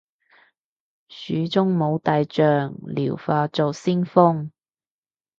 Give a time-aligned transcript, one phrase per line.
[1.07, 4.49] 蜀中無大將，廖化作先鋒